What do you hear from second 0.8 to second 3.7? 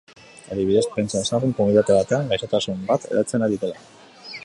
pentsa dezagun komunitate batean gaixotasun bat hedatzen ari